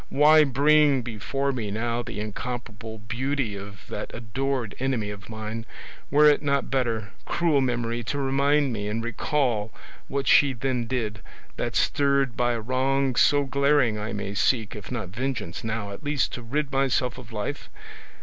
why 0.09 0.43
bring 0.43 1.03
before 1.03 1.51
me 1.51 1.69
now 1.69 2.01
the 2.01 2.19
incomparable 2.19 2.97
beauty 2.97 3.55
of 3.55 3.81
that 3.87 4.09
adored 4.15 4.73
enemy 4.79 5.11
of 5.11 5.29
mine? 5.29 5.63
Were 6.09 6.25
it 6.27 6.41
not 6.41 6.71
better, 6.71 7.11
cruel 7.25 7.61
memory, 7.61 8.03
to 8.05 8.17
remind 8.17 8.73
me 8.73 8.87
and 8.87 9.03
recall 9.03 9.71
what 10.07 10.27
she 10.27 10.53
then 10.53 10.87
did, 10.87 11.21
that 11.55 11.75
stirred 11.75 12.35
by 12.35 12.53
a 12.53 12.61
wrong 12.61 13.15
so 13.15 13.43
glaring 13.43 13.99
I 13.99 14.11
may 14.11 14.33
seek, 14.33 14.75
if 14.75 14.91
not 14.91 15.09
vengeance 15.09 15.63
now, 15.63 15.91
at 15.91 16.03
least 16.03 16.33
to 16.33 16.41
rid 16.41 16.71
myself 16.71 17.19
of 17.19 17.31
life? 17.31 17.69